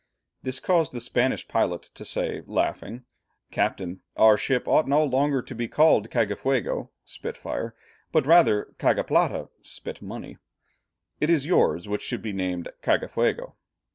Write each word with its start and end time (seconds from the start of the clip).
This 0.41 0.59
caused 0.59 0.93
the 0.93 0.99
Spanish 0.99 1.47
pilot 1.47 1.83
to 1.93 2.03
say, 2.05 2.41
laughing, 2.47 3.03
"Captain, 3.51 4.01
our 4.17 4.35
ship 4.35 4.67
ought 4.67 4.87
no 4.87 5.03
longer 5.03 5.43
to 5.43 5.53
be 5.53 5.67
called 5.67 6.09
Cagafuego 6.09 6.89
(spit 7.05 7.37
fire), 7.37 7.75
but 8.11 8.25
rather 8.25 8.73
Caga 8.79 9.05
Plata 9.05 9.49
(spit 9.61 10.01
money), 10.01 10.37
it 11.19 11.29
is 11.29 11.45
yours 11.45 11.87
which 11.87 12.01
should 12.01 12.23
be 12.23 12.33
named 12.33 12.67
Caga 12.81 13.07
Fuego." 13.07 13.57